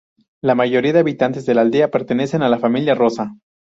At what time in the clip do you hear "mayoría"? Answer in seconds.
0.55-0.93